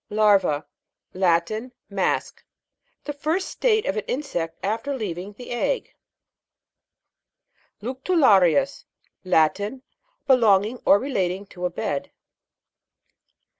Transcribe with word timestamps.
LAR'VA. 0.09 0.65
Latin. 1.13 1.73
A 1.91 1.93
mask. 1.93 2.43
The 3.03 3.13
first 3.13 3.49
state 3.49 3.85
of 3.85 3.95
an 3.97 4.03
insect 4.07 4.57
after 4.63 4.97
leaving 4.97 5.33
the 5.33 5.43
G 5.43 5.51
SS 5.51 5.87
LECTULA'RIUS. 7.83 8.85
Latin. 9.23 9.83
Belonging 10.25 10.79
or 10.87 10.97
relating 10.97 11.45
to 11.45 11.67
a 11.67 11.69
bed. 11.69 12.09